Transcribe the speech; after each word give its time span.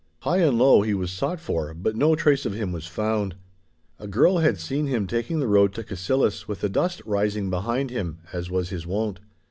High 0.21 0.37
and 0.39 0.57
low 0.57 0.81
he 0.81 0.95
was 0.95 1.11
sought 1.11 1.39
for, 1.39 1.75
but 1.75 1.95
no 1.95 2.15
trace 2.15 2.43
of 2.47 2.53
him 2.55 2.71
was 2.71 2.87
found. 2.87 3.35
A 3.99 4.07
girl 4.07 4.39
had 4.39 4.57
seen 4.59 4.87
him 4.87 5.05
taking 5.05 5.39
the 5.39 5.47
road 5.47 5.73
to 5.73 5.83
Cassillis 5.83 6.47
with 6.47 6.61
the 6.61 6.69
dust 6.69 7.03
rising 7.05 7.51
behind 7.51 7.91
him, 7.91 8.17
as 8.33 8.49
was 8.49 8.69
his 8.69 8.87
wont. 8.87 9.19